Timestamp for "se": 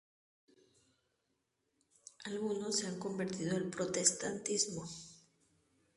2.79-2.87